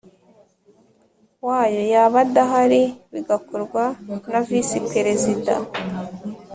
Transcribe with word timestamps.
wayo 1.47 1.81
yaba 1.93 2.17
adahari 2.25 2.83
bigakorwa 3.13 3.83
na 4.31 4.39
Visi 4.47 4.77
Perezida 4.91 5.53